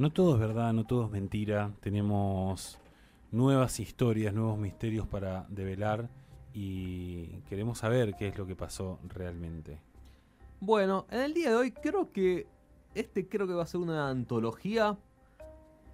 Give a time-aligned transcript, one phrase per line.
[0.00, 1.72] No todo es verdad, no todo es mentira.
[1.80, 2.78] Tenemos
[3.32, 6.08] nuevas historias, nuevos misterios para develar
[6.54, 9.78] y queremos saber qué es lo que pasó realmente.
[10.58, 12.46] Bueno, en el día de hoy creo que
[12.94, 14.96] este creo que va a ser una antología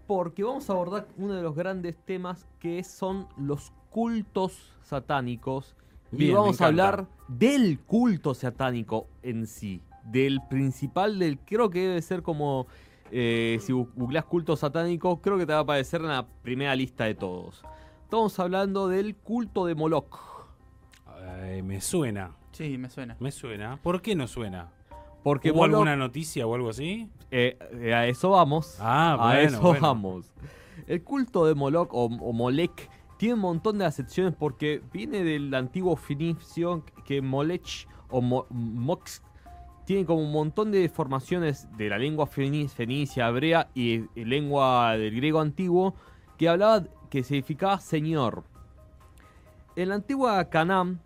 [0.07, 5.75] porque vamos a abordar uno de los grandes temas que son los cultos satánicos
[6.13, 11.81] y Bien, vamos a hablar del culto satánico en sí, del principal del creo que
[11.81, 12.69] debe ser como
[13.11, 17.05] eh, si googleás culto satánico, creo que te va a aparecer en la primera lista
[17.05, 17.63] de todos.
[18.05, 20.19] Estamos hablando del culto de Moloch.
[21.23, 23.17] Eh, me suena, Sí, me suena.
[23.21, 23.79] me suena.
[23.83, 24.71] ¿Por qué no suena?
[25.23, 27.11] Porque ¿Hubo Moloch, alguna noticia o algo así?
[27.31, 28.79] eh, eh, a eso vamos.
[28.81, 29.81] Ah, a bueno, eso bueno.
[29.81, 30.33] vamos.
[30.87, 35.53] El culto de Moloch o, o Molech tiene un montón de acepciones porque viene del
[35.55, 39.23] antiguo fenicio que Molech o Mo- Mox
[39.87, 44.97] tiene como un montón de formaciones de la lengua feni- fenicia, hebrea y, y lengua
[44.99, 45.95] del griego antiguo
[46.37, 48.45] que hablaba que significaba señor.
[49.77, 51.01] En la antigua Canaán,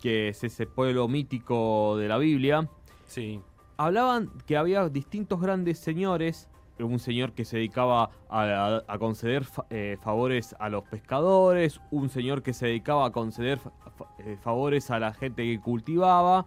[0.00, 2.68] que es ese pueblo mítico de la Biblia,
[3.06, 3.40] Sí.
[3.76, 6.48] hablaban que había distintos grandes señores.
[6.78, 12.42] Un señor que se dedicaba a, conceder fa- eh, favores a los pescadores, un señor
[12.42, 13.72] que se dedicaba a conceder fa-
[14.20, 16.46] eh, favores a la gente que cultivaba.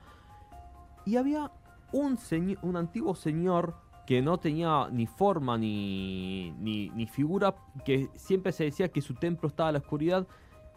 [1.05, 1.51] Y había
[1.93, 2.17] un,
[2.61, 8.65] un antiguo señor que no tenía ni forma ni, ni, ni figura, que siempre se
[8.65, 10.27] decía que su templo estaba a la oscuridad,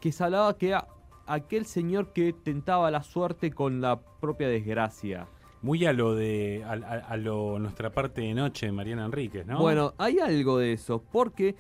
[0.01, 0.87] que se hablaba que era
[1.27, 5.27] aquel señor que tentaba la suerte con la propia desgracia.
[5.63, 9.59] Muy a lo de a, a- a lo nuestra parte de noche Mariana Enríquez, ¿no?
[9.59, 11.57] Bueno, hay algo de eso, porque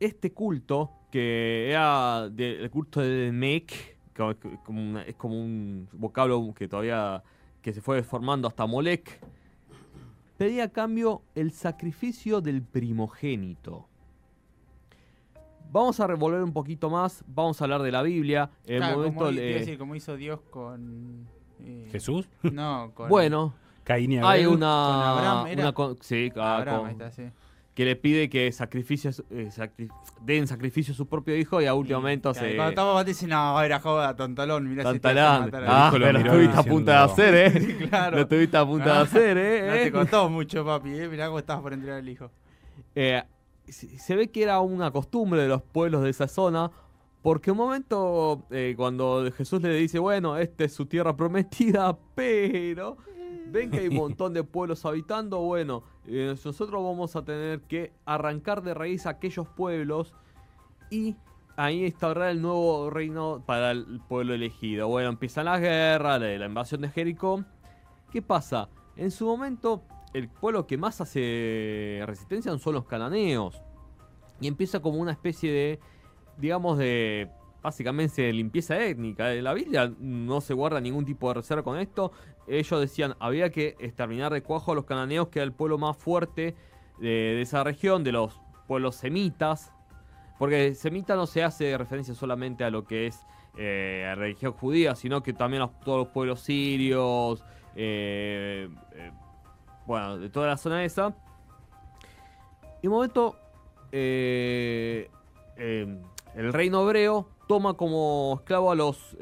[0.00, 3.72] este culto, que era de- el culto de Mek,
[5.06, 7.22] es como un vocablo que todavía
[7.64, 9.18] que se fue formando hasta Molec,
[10.36, 13.88] pedía a cambio el sacrificio del primogénito.
[15.72, 18.50] Vamos a revolver un poquito más, vamos a hablar de la Biblia.
[18.66, 21.26] En el Claro, momento como, decir, como hizo Dios con.
[21.60, 23.08] eh, Jesús, No, con.
[23.08, 25.62] bueno, Caín y hay una, Abraham, ¿era?
[25.62, 27.30] una con- sí, ah, Abraham, con- ahí está, sí.
[27.74, 29.90] Que le pide que sacrificios, eh, sacri-
[30.22, 32.54] den sacrificio a su propio hijo y a último momento Claro, se...
[32.54, 35.40] Cuando estaba dice, no, era joda, tontalón, mirá si te vas a Tantalán.
[35.44, 37.50] matar a Ah, lo estuviste a diciendo- punto de hacer, ¿eh?
[37.60, 38.16] Sí, claro.
[38.16, 39.80] Lo estuviste a punto de hacer, No ¿eh?
[39.84, 41.08] te costó mucho, papi, eh.
[41.08, 42.30] Mirá cómo estabas por entregar al hijo.
[42.94, 43.22] Eh,
[43.66, 46.70] se se ve que era una costumbre de los pueblos de esa zona,
[47.22, 52.98] porque un momento eh, cuando Jesús le dice, bueno, esta es su tierra prometida, pero
[53.46, 57.92] ven que hay un montón de pueblos habitando, bueno, eh, nosotros vamos a tener que
[58.04, 60.14] arrancar de raíz aquellos pueblos
[60.90, 61.16] y
[61.56, 64.88] ahí instaurar el nuevo reino para el pueblo elegido.
[64.88, 67.44] Bueno, empiezan las guerras, la, la invasión de Jericó.
[68.10, 68.68] ¿Qué pasa?
[68.96, 69.82] En su momento,
[70.12, 73.60] el pueblo que más hace resistencia son los cananeos.
[74.40, 75.80] Y empieza como una especie de,
[76.38, 77.28] digamos, de
[77.62, 79.26] básicamente limpieza étnica.
[79.26, 82.12] De la Biblia no se guarda ningún tipo de reserva con esto.
[82.46, 85.96] Ellos decían, había que exterminar de cuajo a los cananeos, que era el pueblo más
[85.96, 86.54] fuerte
[86.98, 89.72] de, esa región, de los pueblos semitas.
[90.38, 93.24] Porque semita no se hace referencia solamente a lo que es
[93.56, 97.44] eh, religión judía, sino que también a todos los pueblos sirios,
[97.76, 99.12] eh, eh,
[99.86, 101.14] bueno, de toda la zona esa.
[102.82, 103.36] Y un momento,
[103.92, 105.10] eh,
[105.56, 109.16] el reino hebreo toma como esclavo a los,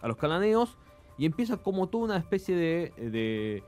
[0.00, 0.76] a los cananeos
[1.22, 3.62] y empieza como toda una especie de, de,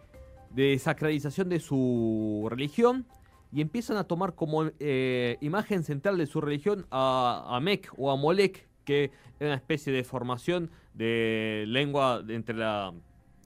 [0.50, 3.06] de de su religión
[3.52, 8.16] y empiezan a tomar como eh, imagen central de su religión a, a o a
[8.16, 12.92] Molec, que es una especie de formación de lengua entre la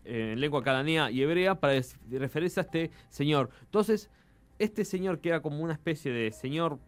[0.06, 1.74] eh, lengua cananea y hebrea para
[2.08, 3.50] referirse a este señor.
[3.64, 4.08] Entonces,
[4.58, 6.78] este señor que era como una especie de señor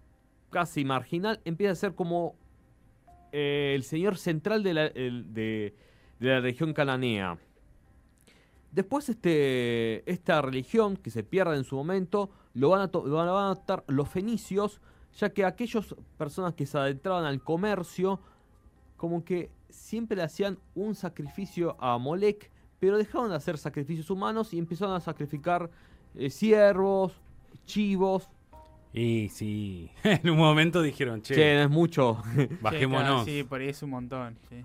[0.48, 2.34] casi marginal, empieza a ser como
[3.32, 5.75] eh, el señor central de la, de,
[6.20, 7.38] de la región cananea.
[8.70, 13.28] Después este, esta religión, que se pierde en su momento, lo van, a lo van
[13.28, 14.81] a adoptar los fenicios,
[15.19, 18.20] ya que aquellas personas que se adentraban al comercio,
[18.96, 24.55] como que siempre le hacían un sacrificio a Molec, pero dejaron de hacer sacrificios humanos
[24.55, 25.69] y empezaron a sacrificar
[26.14, 27.12] eh, ciervos,
[27.64, 28.31] chivos.
[28.93, 32.23] Y sí, en un momento dijeron, che, Che, no es mucho.
[32.61, 33.25] bajémonos.
[33.25, 34.38] Sí, por ahí es un montón.
[34.49, 34.64] Sí.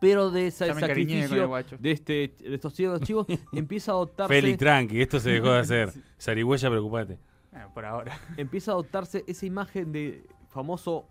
[0.00, 1.50] Pero de ese sacrificio
[1.80, 4.32] de, este, de estos ciervos chivos empieza a adoptarse.
[4.34, 5.92] Feli, tranqui, esto se dejó de hacer.
[6.16, 7.18] Sarigüeya, preocupate.
[7.74, 8.16] Por ahora.
[8.36, 11.06] empieza a adoptarse esa imagen de famoso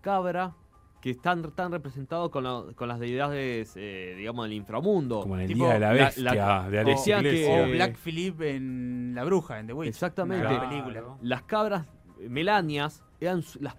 [0.00, 0.54] cabra
[1.00, 5.20] que están tan representado con, la- con las deidades, eh, digamos, del inframundo.
[5.20, 7.60] Como en el Tipo, Día de la Bestia, la- de Alex que-.
[7.62, 9.88] O Black Phillip en La Bruja, en The Witch.
[9.88, 10.46] Exactamente.
[10.48, 11.02] película.
[11.22, 11.86] Las cabras
[12.28, 13.74] Melanias eran las,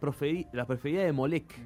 [0.54, 1.60] las preferidas de Molec.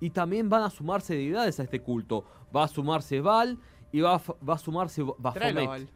[0.00, 2.24] Y también van a sumarse deidades a este culto.
[2.54, 3.58] Va a sumarse Baal
[3.92, 5.66] y va a, va a sumarse Baphomet.
[5.66, 5.88] Val.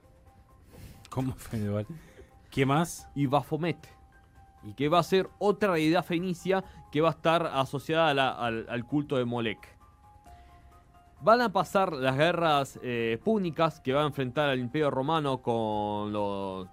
[1.11, 1.87] ¿Cómo Fedeval?
[2.51, 3.09] ¿Qué más?
[3.15, 3.79] y Baphomet.
[4.65, 8.31] Y que va a ser otra deidad fenicia que va a estar asociada a la-
[8.33, 9.59] al, al culto de Molec.
[11.21, 16.13] Van a pasar las guerras eh, púnicas que va a enfrentar al Imperio Romano con
[16.13, 16.67] los.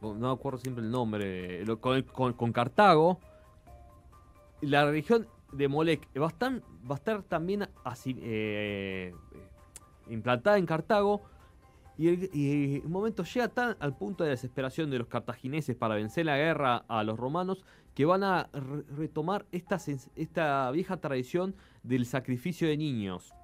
[0.00, 1.64] con- no me acuerdo siempre el nombre.
[1.80, 3.18] con- con Cartago.
[4.60, 6.52] La religión de Molec va a estar,
[6.90, 7.68] va a estar también
[8.06, 9.14] eh,
[10.08, 11.22] implantada en Cartago.
[11.98, 16.24] Y el, y momento llega tan al punto de desesperación de los cartagineses para vencer
[16.24, 17.64] la guerra a los romanos
[17.94, 19.78] que van a re- retomar esta,
[20.16, 23.34] esta vieja tradición del sacrificio de niños.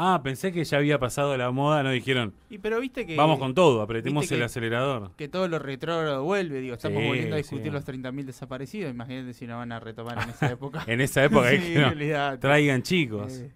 [0.00, 3.16] Ah, pensé que ya había pasado la moda, no dijeron, Y pero viste que.
[3.16, 5.10] vamos con todo, apretemos el que- acelerador.
[5.16, 6.74] Que todo lo retrógrado vuelve, digo.
[6.74, 7.70] Estamos Sí, volviendo a discutir sí.
[7.70, 8.92] los 30.000 desaparecidos.
[8.92, 10.84] Imagínate si no van a retomar en esa época.
[10.86, 11.74] En esa época Sí,
[12.40, 13.38] traigan chicos.
[13.40, 13.50] Eh,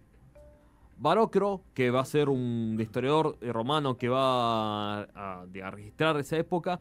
[0.98, 6.16] Barocro, que va a ser un historiador eh, romano que va a, a- a registrar
[6.18, 6.80] esa época,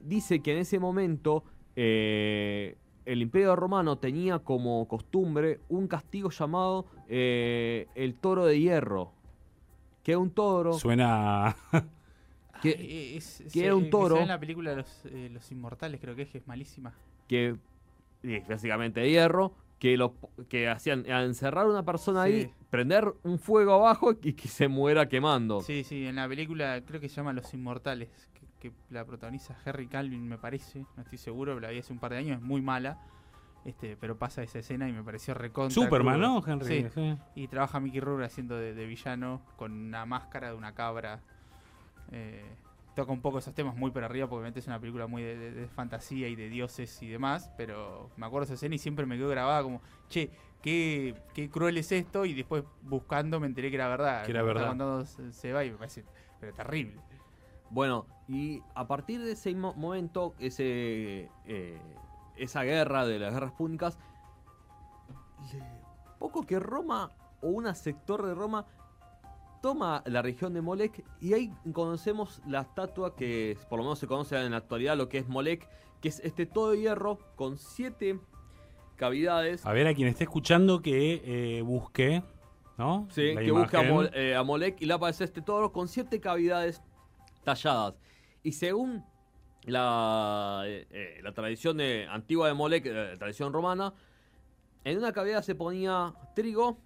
[0.00, 1.42] dice que en ese momento
[1.76, 9.12] eh, el Imperio Romano tenía como costumbre un castigo llamado eh, el toro de hierro.
[10.02, 11.56] Que es un toro Suena...
[12.62, 14.18] que, ay, es- que se- era un toro.
[14.18, 16.92] en la película Los, eh, Los Inmortales, creo que es, que es malísima.
[17.28, 17.56] que
[18.22, 20.14] es básicamente de hierro, que lo
[20.48, 24.66] que hacían a encerrar a una persona ahí, prender un fuego abajo y que se
[24.68, 25.60] muera quemando.
[25.60, 28.08] Sí, sí, en la película creo que se llama Los Inmortales,
[28.70, 31.98] que, la protagoniza Harry Calvin, me parece, no estoy seguro, pero la vi hace un
[31.98, 32.98] par de años, es muy mala,
[33.64, 35.74] este, pero pasa esa escena y me pareció recontra.
[35.74, 36.40] Superman, crudo.
[36.40, 36.82] ¿no, Henry?
[36.84, 37.16] Sí, Sí.
[37.34, 41.20] y trabaja Mickey Rourke haciendo de, de villano con una máscara de una cabra.
[42.12, 42.44] Eh,
[42.94, 45.36] toca un poco esos temas muy para arriba, porque obviamente es una película muy de,
[45.36, 49.04] de- de fantasía y de dioses y demás, pero me acuerdo esa escena y siempre
[49.06, 50.30] me quedó grabada como, che,
[50.62, 54.24] qué, qué cruel es esto, y después buscando me enteré que era verdad.
[54.24, 54.68] Que era verdad.
[54.68, 56.04] contando Se- Seba y me parece
[56.38, 57.00] pero terrible.
[57.70, 61.80] Bueno, y a partir de ese mo- momento, ese, eh,
[62.36, 63.98] esa guerra de las guerras púnicas,
[66.18, 67.10] poco que Roma
[67.42, 68.66] o un sector de Roma
[69.60, 74.06] toma la región de Molec y ahí conocemos la estatua que por lo menos se
[74.06, 75.68] conoce en la actualidad lo que es Molec,
[76.00, 78.18] que es este todo de hierro con siete
[78.96, 79.64] cavidades.
[79.66, 82.22] A ver, a quien esté escuchando que eh, busque,
[82.78, 83.06] ¿no?
[83.10, 83.82] Sí, La que busca a.
[83.82, 86.82] Mol- eh, a Molec y le aparece este toro con siete cavidades
[87.44, 87.94] talladas.
[88.42, 89.04] Y según
[89.64, 93.92] la, eh, eh, la tradición de- antigua de Molec, eh, tradición romana,
[94.84, 96.78] en una cavidad se ponía trigo,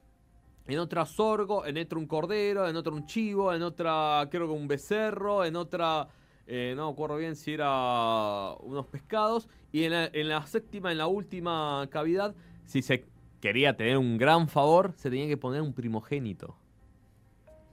[0.66, 4.52] en otra sorgo, en otra un cordero, en otra un chivo, en otra creo que
[4.52, 6.08] un becerro, en otra,
[6.46, 10.92] eh, no me acuerdo bien si era unos pescados, y en la, en la séptima,
[10.92, 12.34] en la última cavidad,
[12.66, 13.06] si se
[13.40, 16.54] quería tener un gran favor, se tenía que poner un primogénito.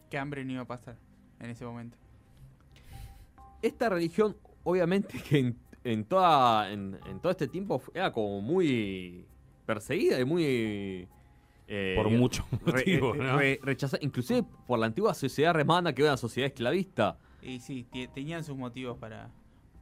[0.10, 0.96] Qué hambre no iba a pasar
[1.40, 1.98] en ese momento.
[3.65, 9.25] Esta religión, obviamente que en, en toda, en, en todo este tiempo era como muy
[9.65, 11.07] perseguida y muy...
[11.67, 13.38] eh, Por muchos re- motivos, eh, ¿no?
[13.38, 17.17] re- rechazada, inclusive por la antigua sociedad romana que era una sociedad esclavista.
[17.41, 19.29] Y sí, te- tenían sus motivos para,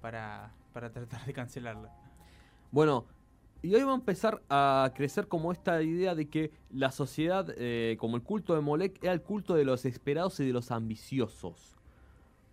[0.02, 1.92] para, para tratar de cancelarla.
[2.72, 3.06] Bueno,
[3.62, 7.96] y hoy va a empezar a crecer como esta idea de que la sociedad, eh,
[8.00, 11.76] como el culto de Molec, era el culto de los esperados y de los ambiciosos.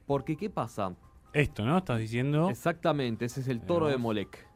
[0.06, 0.94] Porque, ¿qué pasa?
[1.32, 1.78] Esto, ¿no?
[1.78, 2.48] Estás diciendo.
[2.50, 3.96] Exactamente, ese es el toro de.
[3.96, 4.46] Molec.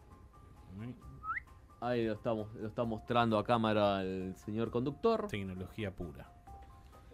[1.81, 5.28] Ahí lo estamos, lo está mostrando a cámara el señor conductor.
[5.28, 6.31] Tecnología pura.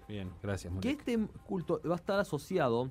[0.07, 0.99] Bien, gracias, Que Molec.
[1.01, 2.91] este culto va a estar asociado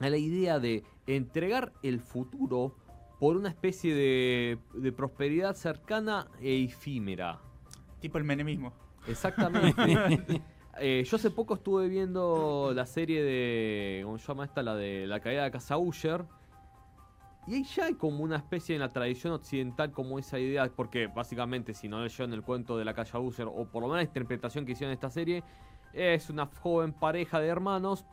[0.00, 2.76] a la idea de entregar el futuro
[3.18, 7.40] por una especie de, de prosperidad cercana e efímera.
[8.00, 8.72] Tipo el menemismo.
[9.06, 10.42] Exactamente.
[10.80, 14.02] Eh, yo hace poco estuve viendo la serie de.
[14.04, 14.62] ¿Cómo se llama esta?
[14.62, 16.24] La de la caída de Casa Usher.
[17.46, 21.06] Y ahí ya hay como una especie en la tradición occidental como esa idea, porque
[21.06, 23.96] básicamente si no yo en el cuento de la calle Usher, o por lo menos
[23.96, 25.42] la interpretación que hicieron en esta serie,
[25.94, 28.04] es una joven pareja de hermanos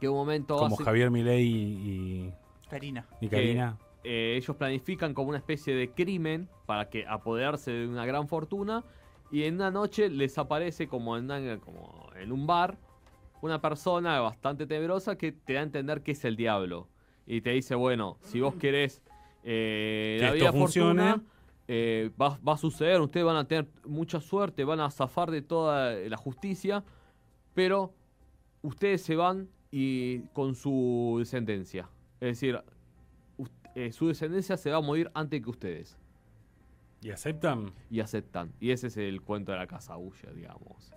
[0.00, 2.32] que un momento Como hace- Javier Milei y,
[2.70, 3.04] Karina.
[3.20, 3.76] y Karina.
[4.04, 8.84] eh, ellos planifican como una especie de crimen para que apoderarse de una gran fortuna
[9.32, 12.78] y en una noche les aparece como en, una- como en un bar
[13.40, 16.88] una persona bastante temerosa que te da a entender que es el diablo
[17.26, 19.02] y te dice bueno si vos querés
[19.42, 21.02] eh, Que la vida funcione.
[21.02, 21.24] fortuna
[21.66, 25.42] eh, va, va a suceder ustedes van a tener mucha suerte van a zafar de
[25.42, 26.84] toda la justicia
[27.54, 27.92] pero
[28.62, 31.88] ustedes se van y con su descendencia
[32.20, 32.60] es decir
[33.74, 35.96] eh, su descendencia se va a morir antes que ustedes.
[37.02, 37.72] ¿Y aceptan?
[37.90, 38.52] y aceptan.
[38.60, 39.96] Y ese es el cuento de la casa
[40.34, 40.92] digamos.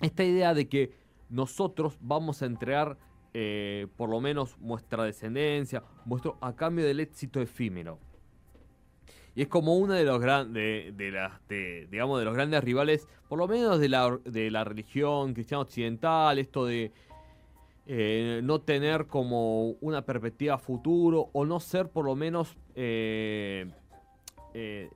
[0.00, 0.92] Esta idea de que
[1.28, 2.96] nosotros vamos a entregar
[3.34, 7.98] eh, por lo menos nuestra descendencia, vuestro, a cambio del éxito efímero.
[9.34, 11.86] Y es como uno de los grandes, de, las- de-
[12.18, 16.66] de los grandes rivales, por lo menos de la, de la religión cristiana occidental, esto
[16.66, 16.92] de
[17.86, 23.72] eh, no tener como una perspectiva futuro o no ser por lo menos eh,
[24.54, 24.90] eh,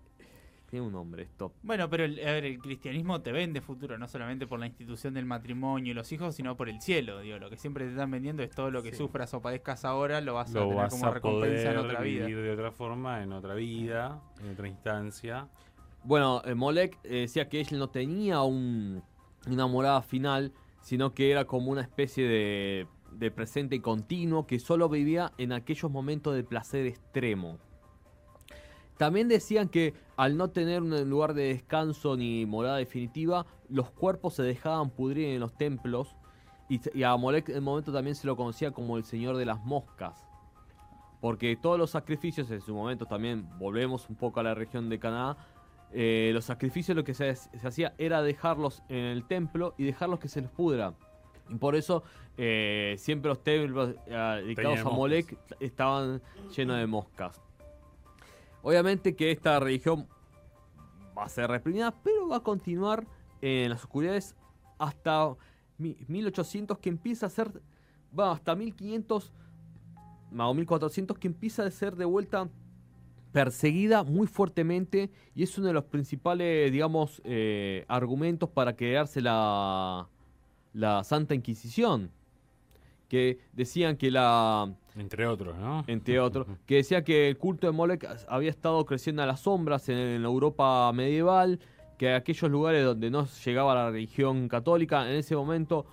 [0.69, 4.09] tiene un nombre esto Bueno, pero el, a ver, el cristianismo te vende futuro, no
[4.09, 7.21] solamente por la institución del matrimonio y los hijos, sino por el cielo.
[7.21, 8.97] Digo, lo que siempre te están vendiendo es todo lo que Sí.
[8.97, 12.27] sufras o padezcas ahora, lo vas a tener vas como a recompensa en otra vida.
[12.27, 15.49] vivir de otra forma, en otra vida, en otra instancia.
[16.03, 19.03] Bueno, eh, Molek eh, decía que él no tenía un-
[19.49, 24.89] una morada final, sino que era como una especie de, de presente continuo que solo
[24.89, 27.59] vivía en aquellos momentos de placer extremo.
[28.97, 34.35] También decían que al no tener un lugar de descanso ni morada definitiva, los cuerpos
[34.35, 36.17] se dejaban pudrir en los templos
[36.69, 39.45] y, y a Molek en el momento también se lo conocía como el señor de
[39.45, 40.27] las moscas.
[41.21, 44.99] Porque todos los sacrificios en su momento también, volvemos un poco a la región de
[44.99, 45.37] Canadá,
[45.93, 50.19] eh, los sacrificios lo que se, se hacía era dejarlos en el templo y dejarlos
[50.19, 50.95] que se les pudra.
[51.49, 52.03] Y por eso
[52.37, 54.91] eh, siempre los templos eh, dedicados a.
[54.91, 56.21] Molec estaban
[56.55, 57.41] llenos de moscas.
[58.67, 60.09] Obviamente que esta religión
[61.17, 63.07] va a ser reprimida, pero va a continuar
[63.41, 64.35] en las oscuridades
[64.77, 65.37] hasta
[65.79, 67.63] mi- 1800 que empieza a ser,
[68.19, 69.31] va hasta 1500
[70.37, 72.49] o 1400 que empieza a ser de vuelta
[73.31, 80.09] perseguida muy fuertemente y es uno de los principales, digamos, eh, argumentos para crearse la,
[80.73, 82.11] la Santa Inquisición.
[83.09, 85.85] Que decían que la, Entre otros, ¿no?
[85.87, 89.89] entre otros, que decía que el culto de Molec había estado creciendo a las sombras
[89.89, 91.61] en, en la Europa medieval,
[91.99, 95.87] que aquellos lugares donde no llegaba la religión católica, en ese momento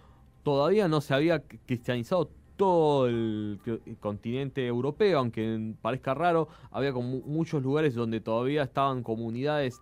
[0.43, 7.19] todavía no se había cristianizado todo el, el continente europeo, aunque parezca raro, había como
[7.21, 9.81] muchos lugares donde todavía estaban comunidades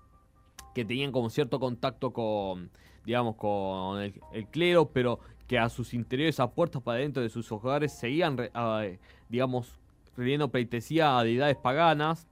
[0.74, 2.70] que tenían como cierto contacto con,
[3.06, 5.20] digamos, con el, el clero, pero
[5.52, 9.82] que a sus interiores, a puertas para dentro de sus hogares, seguían, ah, eh, digamos,
[10.16, 12.26] rindiendo pleitesía a deidades paganas.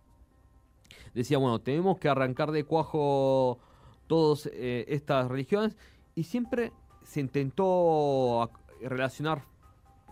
[1.13, 3.59] Decía, bueno, tenemos que arrancar de cuajo
[4.07, 5.75] todas eh, estas religiones
[6.15, 6.71] y siempre
[7.03, 9.41] se intentó ac- relacionar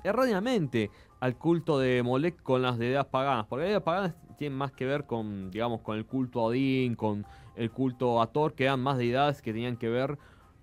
[0.03, 4.73] erróneamente al culto de Molec con las deidades paganas, porque las deidades paganas tienen más
[4.73, 8.65] que ver con, digamos, con el culto a Odín, con el culto a Thor, que
[8.65, 10.19] eran más deidades que tenían que ver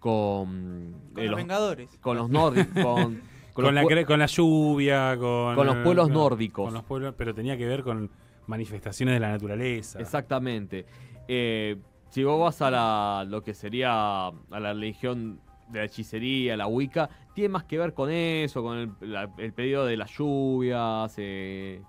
[0.09, 1.97] con, Con eh, los Vengadores.
[2.03, 2.75] con los nórdicos,
[3.55, 5.55] con, la, con la lluvia, con...
[5.55, 6.65] con los pueblos con- nórdicos.
[6.67, 8.11] Con los pueblos, pero tenía que ver con
[8.47, 9.99] manifestaciones de la naturaleza.
[9.99, 10.85] Exactamente.
[11.27, 11.79] Eh,
[12.11, 16.67] si vos vas a la, lo que sería a la religión de la hechicería, la
[16.67, 21.15] Wicca, tiene más que ver con eso, con el, la- el pedido de las lluvias,
[21.17, 21.81] eh,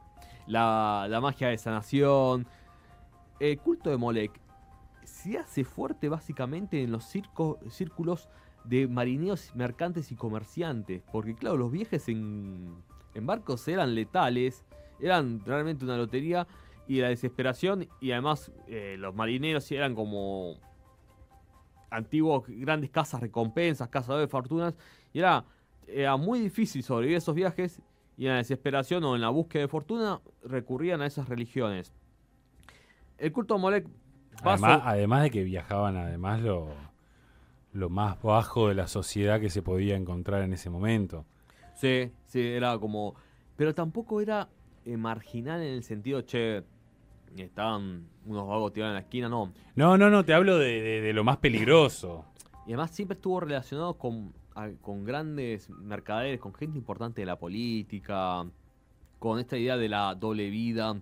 [0.48, 2.48] la, la magia de sanación.
[3.42, 4.32] El culto de Molec
[5.26, 8.30] se hace fuerte básicamente en los círculos
[8.64, 11.02] de marineros, mercantes y comerciantes.
[11.12, 12.76] Porque claro, los viajes en,
[13.22, 14.66] barcos eran letales,
[15.00, 16.48] eran realmente una lotería
[16.88, 20.58] y la desesperación y además eh, los marineros eran como
[21.90, 24.76] antiguos grandes casas recompensas, cazadores de fortunas
[25.12, 25.44] y era,
[26.18, 27.82] muy difícil sobrevivir esos viajes
[28.16, 31.94] y en la desesperación o en la búsqueda de fortuna recurrían a esas religiones.
[33.18, 33.88] El culto a Molec
[34.44, 36.68] Además, además de que viajaban, además, lo,
[37.74, 41.26] lo más bajo de la sociedad que se podía encontrar en ese momento.
[41.76, 43.16] Sí, sí, era como.
[43.56, 44.48] Pero tampoco era
[44.86, 46.64] eh, marginal en el sentido, che,
[47.38, 49.52] estaban unos vagos tirados en la esquina, no.
[49.76, 52.26] No, no, no, te hablo de, de- de lo más peligroso.
[52.66, 57.38] Y además siempre estuvo relacionado con, a- con grandes mercaderes, con gente importante de la
[57.38, 58.46] política,
[59.20, 60.98] con esta idea de la doble vida,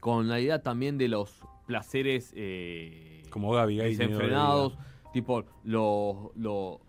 [0.00, 4.76] con la idea también de los placeres eh, Como Gaby Gaby desenfrenados,
[5.12, 6.80] tipo los lo-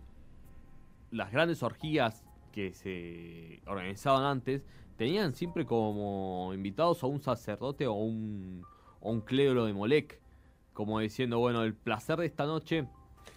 [1.10, 4.64] las grandes orgías que se organizaban antes
[4.96, 8.62] tenían siempre como invitados a un sacerdote o un,
[9.00, 10.20] o un clero de Molec,
[10.72, 12.86] como diciendo, bueno, el placer de esta noche...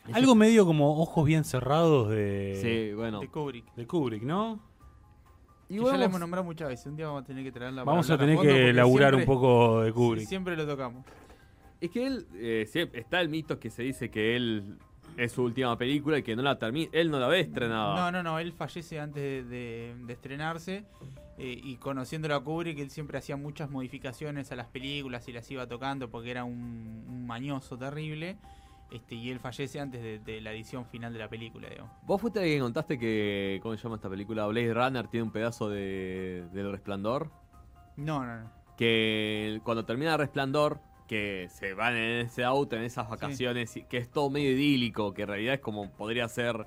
[0.08, 3.20] es Algo medio como ojos bien cerrados de, Sí, bueno.
[3.20, 3.74] De Kubrick.
[3.76, 4.60] de Kubrick, ¿no?
[5.70, 6.86] Y que ya la hemos nombrado muchas veces.
[6.86, 9.90] Un día vamos a tener que traerla Vamos a tener que elaborar un poco de
[9.90, 10.28] sí, Kubrick.
[10.28, 11.04] siempre lo tocamos.
[11.82, 14.78] Es que él, eh, está el mito que se dice que él
[15.18, 17.96] es su última película y que no la termina, él no la ve estrenada.
[17.96, 20.86] No, no, no, él fallece antes de, de- de estrenarse
[21.40, 25.50] eh, y conociéndolo a Kubrick, él siempre hacía muchas modificaciones a las películas y las
[25.52, 28.38] iba tocando porque era un, un mañoso terrible.
[28.90, 31.92] Este, y él fallece antes de, de la edición final de la película, digamos.
[32.04, 34.48] Vos fuiste el que contaste que, ¿cómo se llama esta película?
[34.48, 37.30] Blade Runner tiene un pedazo de, del resplandor.
[37.98, 38.52] No, no, no.
[38.78, 43.84] Que cuando termina el resplandor, que se van en ese auto, en esas vacaciones, y
[43.84, 46.66] que es todo medio idílico, que en realidad es como podría ser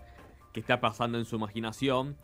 [0.53, 2.17] que está pasando en su imaginación.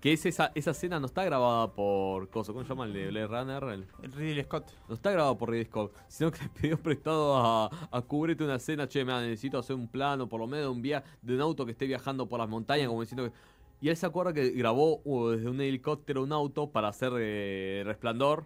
[0.00, 2.28] Que es esa, esa escena no está grabada por.
[2.28, 3.62] Cosa, ¿Cómo se llama el de Blade Runner?
[3.64, 4.70] El- El Ridley Scott.
[4.88, 8.56] no está grabado por Ridley Scott, sino que le pidió prestado a, a Kubrick una
[8.56, 11.40] escena, che, mira, necesito hacer un plano, por lo menos de un, via de un
[11.40, 13.32] auto que esté viajando por las montañas, como diciendo que...
[13.80, 17.82] Y él se acuerda que grabó uh, desde un helicóptero un auto para hacer eh,
[17.84, 18.44] resplandor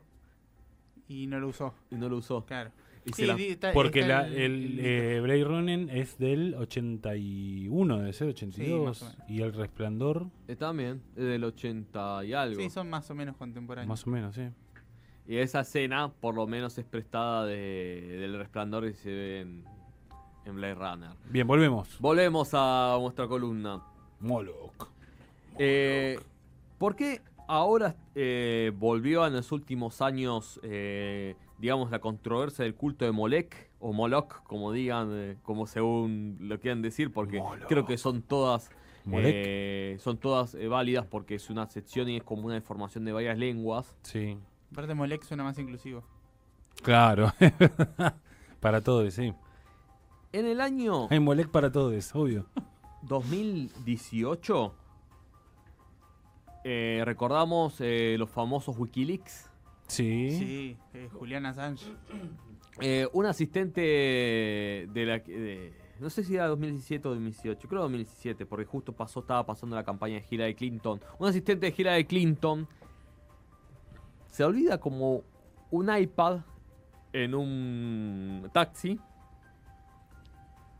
[1.09, 2.45] Y no lo usó, y no lo usó.
[2.47, 2.71] claro.
[3.05, 6.55] Y Sí, se la- di- está- Porque está la- el- eh, Blade Runner es del
[6.55, 8.85] 81, debe ser 82.
[8.87, 9.31] más o menos.
[9.31, 12.61] y El Resplandor, Eh, también, es del 80 y algo.
[12.61, 13.89] Sí, son más o menos contemporáneos.
[13.89, 14.43] más o menos, sí.
[15.27, 19.65] Y esa escena, por lo menos, es prestada de- del resplandor que se ve en,
[20.45, 21.11] en Blade Runner.
[21.31, 21.97] Bien, volvemos.
[22.01, 23.83] Volvemos a nuestra columna.
[24.21, 24.91] Moloch.
[25.59, 26.19] Eh,
[26.79, 33.05] ¿Por qué ahora eh, volvió en los últimos años, eh, digamos, la controversia del culto
[33.05, 37.99] de Molech o Moloch, como digan, eh, como según lo quieran decir, porque creo que
[37.99, 38.71] son todas,
[39.13, 43.13] eh, son todas eh, válidas porque es una sección y es como una deformación de
[43.13, 43.95] varias lenguas.
[44.03, 44.39] Sí.
[44.73, 46.03] Aparte Molec suena más inclusivo.
[46.83, 47.33] Claro.
[48.61, 49.35] para todos, sí.
[50.33, 52.47] En el año Hay Molec para todos, obvio.
[53.03, 54.75] 2018
[56.63, 59.50] eh, recordamos eh, los famosos Wikileaks.
[59.91, 60.31] Sí.
[60.31, 61.85] Sí, eh, Julián Assange.
[62.83, 68.47] Eh, un asistente de la de- no sé si era 2017 o 2018, creo 2017,
[68.47, 70.99] porque justo pasó, estaba pasando la campaña de Hillary Clinton.
[71.19, 72.67] Un asistente de Hillary Clinton
[74.31, 75.25] se olvida como
[75.71, 76.39] un iPad
[77.13, 78.99] en un taxi.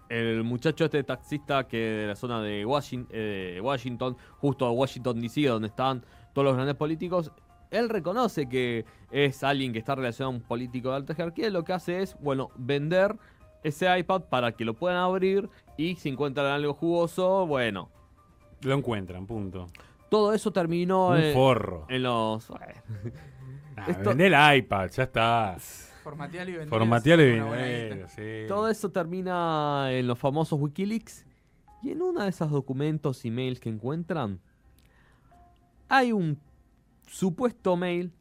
[0.09, 3.15] El muchacho este taxista que de la zona de Washington,
[3.63, 7.31] Washington justo a Washington DC, donde están todos los grandes políticos,
[7.71, 11.51] él reconoce que es alguien que está relacionado a un político de alta jerarquía y
[11.51, 13.17] lo que hace es, bueno, vender
[13.63, 17.91] ese iPad para que lo puedan abrir y si encuentran algo jugoso, bueno.
[18.63, 19.67] Lo encuentran, punto.
[20.11, 21.87] Todo eso terminó Un en, forro.
[21.89, 22.49] en los...
[22.49, 22.65] bueno,
[23.77, 25.57] Ah, esto- Vendé el iPad, ya está.
[26.03, 26.71] Formatealo y vendelo.
[26.79, 27.33] Formatealo y
[27.95, 28.09] guita.
[28.09, 28.23] sí.
[28.49, 31.25] todo eso termina en los famosos Wikileaks
[31.83, 34.41] y en uno de esos documentos y mails que encuentran
[35.89, 36.39] hay un
[37.15, 38.13] supuesto mail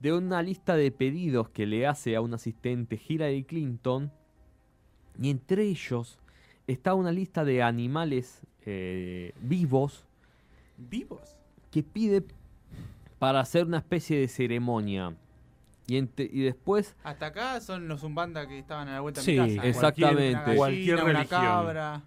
[0.00, 4.10] de una lista de pedidos que le hace a un asistente Hillary Clinton
[5.20, 6.18] y entre ellos
[6.66, 10.04] está una lista de animales eh, vivos
[10.76, 11.36] ¿Vivos?
[11.70, 12.24] que pide
[13.20, 15.14] para hacer una especie de ceremonia
[15.86, 19.36] y, ente- y después Hasta acá son los Zumbanda que estaban a la vuelta Sí,
[19.36, 19.68] de mi casa.
[19.68, 20.30] exactamente.
[20.30, 21.28] Una gallina, Cualquier una religión.
[21.40, 22.02] cabra.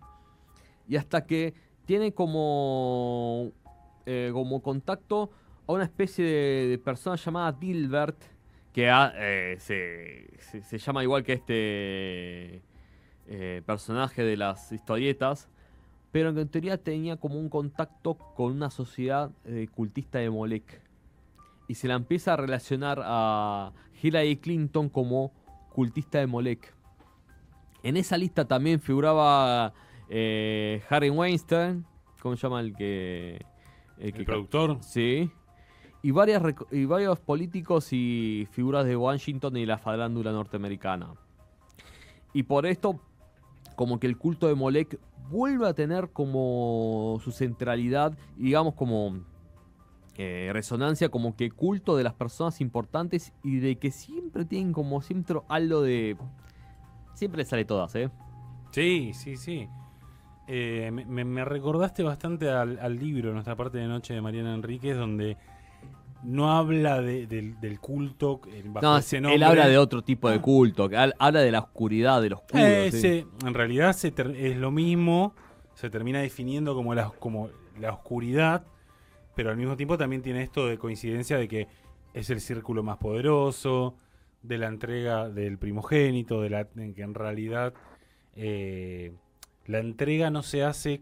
[0.89, 1.53] y hasta que
[1.85, 3.51] tiene como
[4.05, 5.29] eh, como contacto
[5.67, 8.17] a una especie de, de persona llamada Dilbert
[8.73, 12.61] que ha- eh, se, se- se llama igual que este
[13.27, 15.49] eh, personaje de las historietas
[16.11, 20.81] pero que en teoría tenía como un contacto con una sociedad eh, cultista de Molech
[21.67, 25.31] y se la empieza a relacionar a Hillary Clinton como
[25.73, 26.73] cultista de Molech
[27.83, 29.73] en esa lista también figuraba
[30.09, 31.85] eh, Harry Weinstein,
[32.21, 33.43] ¿cómo se llama el que...
[33.99, 34.77] El que- productor.
[34.83, 35.29] Sí.
[36.05, 41.15] Y, varias, y varios políticos y figuras de Washington y la farándula norteamericana.
[42.31, 42.99] Y por esto,
[43.75, 44.99] como que el culto de Molech
[45.31, 49.17] vuelve a tener como su centralidad, digamos como
[50.15, 55.01] eh, resonancia, como que culto de las personas importantes y de que siempre tienen como
[55.01, 56.17] siempre algo de...
[57.15, 58.11] Siempre sale todas, ¿eh?
[58.69, 59.67] Sí, sí, sí.
[60.45, 65.35] Eh, me recordaste bastante al, al libro, nuestra parte de noche de Mariana Enríquez, donde
[66.25, 69.45] no habla de- del, del culto bajo No, ese él nombre.
[69.45, 72.63] habla de otro tipo de culto, que hab- habla de la oscuridad, de los oscuro.
[72.63, 73.25] Eh, sí.
[73.45, 75.33] en realidad se es lo mismo,
[75.75, 78.65] se termina definiendo como la, como la oscuridad,
[79.35, 81.67] pero al mismo tiempo también tiene esto de coincidencia de que
[82.13, 83.95] es el círculo más poderoso,
[84.41, 87.73] de la entrega del primogénito, de la, en que en realidad
[88.35, 89.13] eh,
[89.65, 91.01] la entrega no se hace...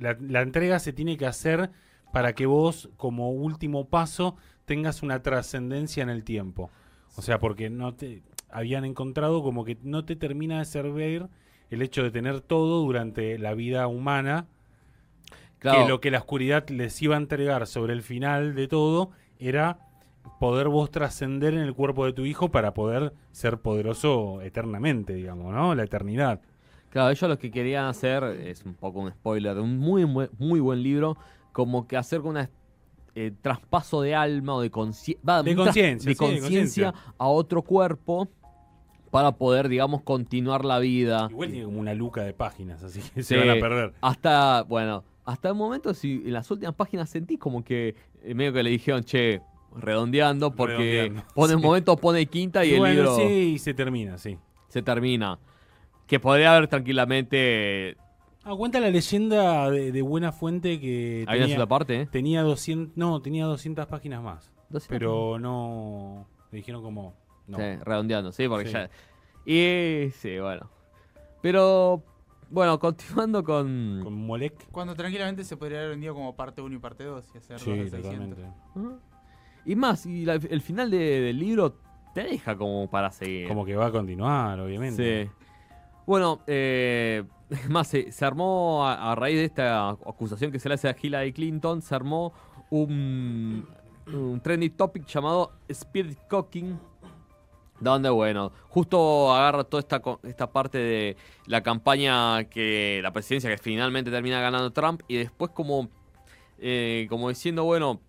[0.00, 1.70] la entrega se tiene que hacer
[2.12, 6.70] para que vos, como último paso, tengas una trascendencia en el tiempo.
[7.16, 11.26] O sea, porque no te habían encontrado como que no te termina de servir
[11.70, 14.46] el hecho de tener todo durante la vida humana,
[15.58, 19.10] Claro, que lo que la oscuridad les iba a entregar sobre el final de todo
[19.40, 19.78] era
[20.38, 25.52] poder vos trascender en el cuerpo de tu hijo para poder ser poderoso eternamente, digamos,
[25.52, 25.74] ¿no?
[25.74, 26.40] La eternidad.
[26.90, 30.28] claro, ellos lo que querían hacer, es un poco un spoiler, de un muy, muy,
[30.38, 31.16] muy buen libro,
[31.58, 32.48] como que hacer con un
[33.42, 35.42] traspaso de alma o de conciencia.
[35.42, 38.28] De conciencia, De conciencia a otro cuerpo
[39.10, 41.26] para poder, digamos, continuar la vida.
[41.28, 43.34] Igual tiene como una luca de páginas, así que Sí.
[43.34, 43.92] se van a perder.
[44.00, 48.52] Hasta, bueno, hasta el momento, si en las últimas páginas sentí como que eh, medio
[48.52, 49.40] que le dijeron, che,
[49.74, 51.66] redondeando, porque Redondeando, pone un sí.
[51.66, 54.38] momento pone quinta y, Y el bueno, libro sí, y se termina, sí.
[54.68, 55.40] se termina.
[56.06, 57.96] Que podría haber tranquilamente.
[58.50, 62.06] Ah, cuenta la leyenda de, de buena fuente que Hay una tenía, sola parte, ¿eh?
[62.10, 64.50] tenía 200, no, tenía 200 páginas más.
[64.70, 64.86] 200.
[64.88, 67.14] Pero no, me dijeron como,
[67.46, 67.58] no.
[67.58, 68.72] Sí, redondeando, sí, porque Sí.
[68.72, 68.90] ya.
[69.44, 70.70] Y sí, bueno.
[71.42, 72.02] Pero,
[72.50, 74.00] bueno, continuando con.
[74.02, 74.70] Con Molek.
[74.72, 77.70] Cuando tranquilamente se podría haber vendido como parte 1 y parte 2 y hacer Sí,
[77.70, 78.02] de 600.
[78.02, 78.42] totalmente.
[79.66, 81.74] Y más, y la- el final de- del libro
[82.14, 83.46] te deja como para seguir.
[83.46, 85.24] Como que va a continuar, obviamente.
[85.26, 85.30] Sí.
[86.08, 87.22] Bueno, eh,
[87.68, 91.82] más, se, armó a, raíz de esta acusación que se le hace a Hillary Clinton,
[91.82, 92.32] se armó
[92.70, 93.68] un,
[94.06, 96.80] un trending topic llamado Spirit Cooking.
[97.78, 103.58] Donde, bueno, justo agarra toda esta, esta parte de la campaña que la presidencia que
[103.58, 105.90] finalmente termina ganando Trump y después como,
[106.58, 108.00] eh, como diciendo, bueno,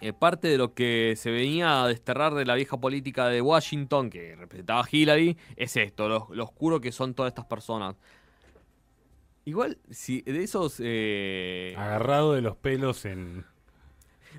[0.00, 4.10] eh, parte de lo que se venía a desterrar de la vieja política de Washington,
[4.10, 7.96] que representaba a Hillary, es esto, lo, lo oscuro que son todas estas personas.
[9.44, 10.76] Igual, si de esos...
[10.80, 13.44] eh, Agarrado de los pelos en...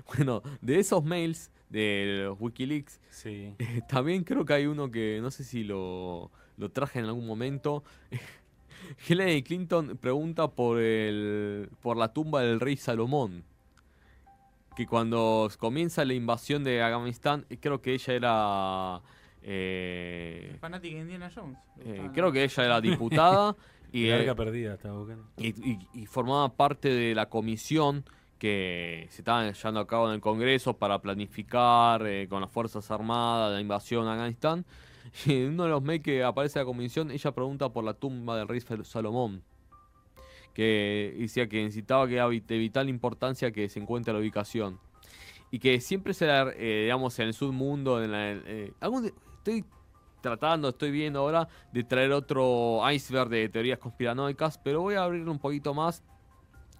[0.16, 3.54] bueno, de esos mails de los Wikileaks, Sí.
[3.58, 7.26] eh, también creo que hay uno que no sé si lo, lo traje en algún
[7.26, 7.82] momento.
[9.08, 13.44] Hillary Clinton pregunta por el por la tumba del rey Salomón.
[14.76, 19.00] Que cuando comienza la invasión de Afganistán, eh, creo que ella era.
[19.42, 21.58] eh, Fanática de Indiana Jones.
[21.80, 23.56] Eh, creo que ella era diputada
[23.92, 25.24] y, eh, perdida estaba buscando.
[25.36, 28.04] y, y- y formaba parte de la comisión
[28.38, 32.90] que se estaba llevando a cabo en el Congreso para planificar eh, con las Fuerzas
[32.90, 34.64] Armadas la invasión a Afganistán.
[35.26, 38.36] Y en uno de los mails que aparece la comisión, ella pregunta por la tumba
[38.38, 39.42] del rey Sal- Salomón.
[40.54, 44.78] Que decía que necesitaba que era de vital importancia que se encuentre la ubicación.
[45.50, 48.72] Y que siempre será, eh, digamos, en el submundo, en la, eh,
[49.36, 49.64] estoy
[50.22, 55.30] tratando, estoy viendo ahora de traer otro iceberg de teorías conspiranoicas, pero voy a abrirlo
[55.30, 56.02] un poquito más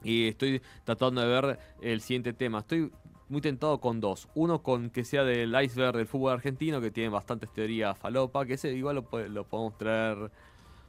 [0.03, 2.61] y estoy tratando de ver el siguiente tema.
[2.61, 2.91] Estoy
[3.29, 4.29] muy tentado con dos.
[4.35, 8.55] Uno con que sea del iceberg del fútbol argentino, que tiene bastantes teorías falopa, que
[8.55, 10.31] ese igual lo, lo podemos traer,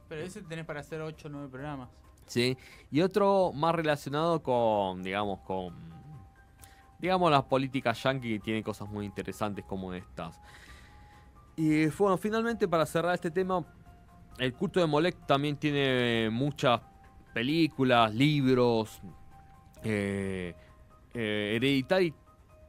[0.08, 1.88] Pero ese tenés para hacer 8 o 9 programas.
[2.26, 2.56] ¿Sí?
[2.90, 5.74] Y otro más relacionado con, digamos, con,
[6.98, 10.40] digamos, las políticas yankee, que tiene cosas muy interesantes como estas.
[11.56, 13.64] Y bueno, finalmente para cerrar este tema,
[14.38, 16.80] el culto de Molek también tiene muchas
[17.32, 19.00] películas, libros,
[19.82, 20.54] eh,
[21.12, 22.12] eh, Hereditary,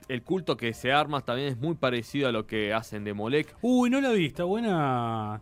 [0.08, 3.56] el culto que se arma también es muy parecido a lo que hacen de Molek.
[3.62, 5.42] Uy, no la vi, está buena.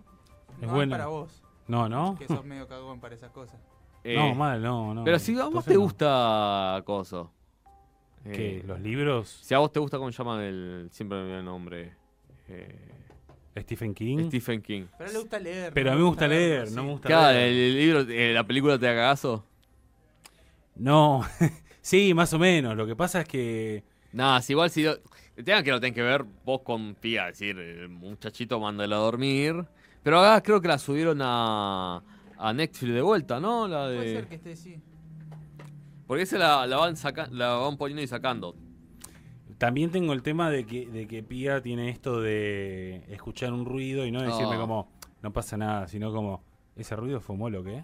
[0.55, 0.91] Es No es buena.
[0.91, 2.15] para vos, No, ¿no?
[2.17, 3.59] que sos medio cagón para esas cosas.
[4.03, 5.03] Eh, no, mal, no, no.
[5.03, 5.81] pero si a vos te no.
[5.81, 7.31] gusta Coso.
[8.23, 8.57] ¿Qué?
[8.57, 9.29] eh, ¿Los libros?
[9.41, 10.89] Si a vos te gusta, ¿cómo se llama el.
[10.91, 11.93] Siempre me el nombre.
[12.47, 12.89] Eh,
[13.59, 14.27] ¿Stephen King?
[14.27, 14.85] Stephen King.
[14.97, 15.73] Pero a él le gusta leer.
[15.73, 17.47] Pero no a mí me gusta leer, no me gusta Claro, leer.
[17.49, 19.45] el libro, eh, la película te da cagazo.
[20.75, 21.23] No,
[21.81, 22.75] sí, más o menos.
[22.75, 23.83] Lo que pasa es que...
[24.11, 24.85] Nada, si igual si
[25.43, 28.99] tengan que lo tenés que ver vos con pía, es decir, el muchachito mándalo a
[28.99, 29.65] dormir.
[30.03, 32.03] Pero acá creo que la subieron a,
[32.45, 33.67] a Netflix de vuelta, ¿no?
[33.67, 34.13] La Puede de.
[34.13, 34.81] ser que esté sí.
[36.05, 38.55] Porque esa la, la van saca, la van poniendo y sacando.
[39.57, 44.05] También tengo el tema de que, de que Pía tiene esto de escuchar un ruido
[44.05, 44.59] y no decirme Oh.
[44.59, 44.89] como,
[45.21, 46.43] no pasa nada, sino como,
[46.75, 47.81] ¿ese ruido fumó lo que?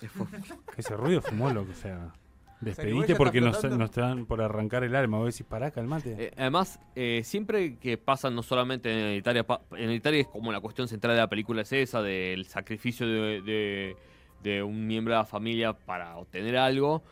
[0.76, 2.12] Ese ruido fumó lo que, o sea,
[2.60, 5.18] despedite porque nos, nos están por arrancar el alma.
[5.18, 6.14] Vos decís, pará, calmate.
[6.18, 9.44] Eh, además, eh, siempre que pasan, no solamente en Italia,
[9.76, 13.42] en Italia es como la cuestión central de la película es esa, del sacrificio de,
[13.42, 13.96] de-
[14.42, 17.02] de un miembro de la familia para obtener algo.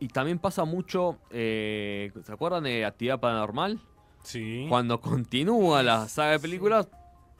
[0.00, 3.80] Y también pasa mucho, eh, ¿se acuerdan de Actividad Paranormal?
[4.22, 4.66] sí.
[4.68, 6.44] Cuando continúa la saga de Sí.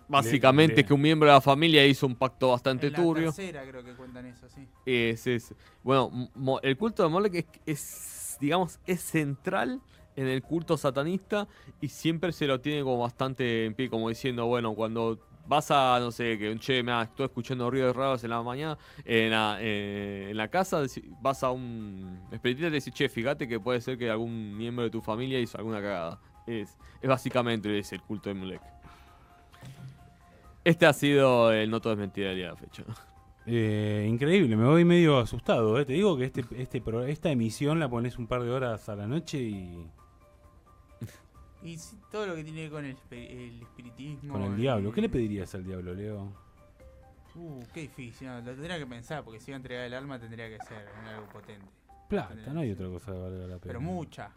[0.08, 3.32] Básicamente que un miembro de la familia hizo un pacto bastante En la turbio.
[3.32, 4.66] tercera creo que cuentan eso, sí.
[4.86, 9.80] Es, es- bueno, Mo- el culto de Molech es, es, digamos, es central
[10.16, 11.48] en el culto satanista
[11.80, 15.98] y siempre se lo tiene como bastante en pie, como diciendo, bueno, cuando vas a,
[16.00, 19.58] no sé, que un che, me estoy escuchando ruidos raros en la mañana, en la,
[19.60, 20.82] eh, en la casa,
[21.20, 24.84] vas a un espiritista y te decís, che, fíjate que puede ser que algún miembro
[24.84, 26.20] de tu familia hizo alguna cagada.
[26.46, 28.62] Es, es básicamente es el culto de Molek.
[30.64, 32.84] Este ha sido el No Todo es Mentira del día de la fecha.
[33.46, 35.78] Eh, increíble, me voy medio asustado.
[35.78, 35.84] ¿eh?
[35.84, 38.96] Te digo que este, este, pro- esta emisión la pones un par de horas a
[38.96, 39.86] la noche y
[41.62, 41.78] Y
[42.10, 44.32] todo lo que tiene que ver con el, espi- el espiritismo.
[44.32, 44.92] con el diablo.
[44.92, 46.32] ¿Qué le pedirías al diablo, Leo?
[47.34, 48.28] Uh, qué difícil.
[48.28, 50.86] no, lo tendría que pensar, porque si iba a entregar el alma tendría que ser
[51.06, 51.66] algo potente.
[52.08, 53.60] Plata, no hay otra cosa que valga la pena.
[53.66, 54.30] Pero mucha.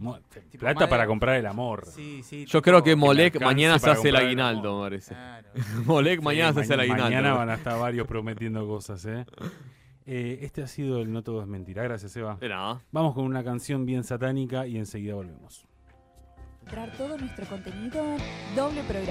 [0.00, 0.18] Mo-
[0.50, 1.84] Tipo, Plata para comprar el amor.
[1.86, 2.46] Sí, sí.
[2.46, 5.14] Yo tipo- creo que Molek alcance mañana se hace el el aguinaldo, me parece.
[5.14, 5.48] Claro.
[5.86, 7.04] Molek mañana Sí, se hace el aguinaldo.
[7.04, 9.24] Mañana van a estar varios prometiendo cosas, ¿eh?
[10.06, 11.82] Eh, Este ha sido el No Todo es Mentira.
[11.84, 12.36] Gracias, Eva.
[12.40, 12.80] De nada.
[12.90, 15.66] Vamos con una canción bien satánica y enseguida volvemos.
[16.62, 18.04] Encontrar todo nuestro contenido,
[18.56, 19.06] doble programa.